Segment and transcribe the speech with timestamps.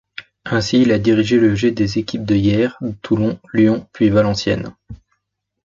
[0.45, 4.73] Ainsi il a dirigé le jeu des équipes de Hyères, Toulon, Lyon puis Valenciennes.